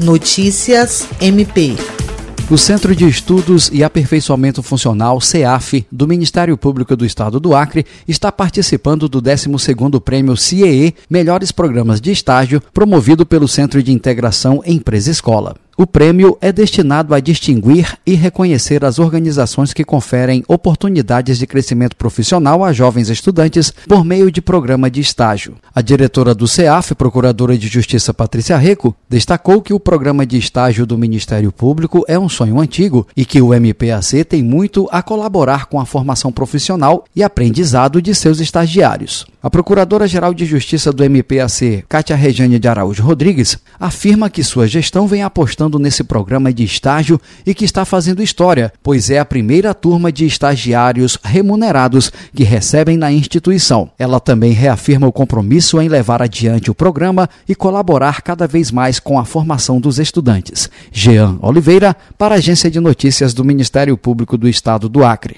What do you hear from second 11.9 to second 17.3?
de Estágio, promovido pelo Centro de Integração Empresa-Escola. O prêmio é destinado a